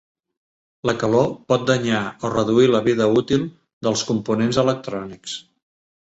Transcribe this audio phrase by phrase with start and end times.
[0.89, 3.45] La calor pot danyar o reduir la vida útil
[3.89, 5.39] dels components electrònics.